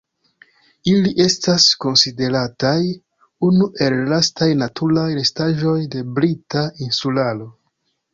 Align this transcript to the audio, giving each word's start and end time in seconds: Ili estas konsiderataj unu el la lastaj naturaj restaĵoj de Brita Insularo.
Ili 0.91 1.09
estas 1.23 1.65
konsiderataj 1.83 2.79
unu 3.49 3.67
el 3.87 3.97
la 3.99 4.07
lastaj 4.13 4.47
naturaj 4.63 5.05
restaĵoj 5.19 5.75
de 5.97 6.03
Brita 6.17 6.65
Insularo. 6.87 7.47